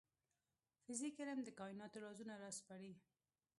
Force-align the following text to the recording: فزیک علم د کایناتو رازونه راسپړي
فزیک 0.83 1.15
علم 1.21 1.39
د 1.43 1.49
کایناتو 1.59 1.97
رازونه 2.05 2.33
راسپړي 2.43 2.93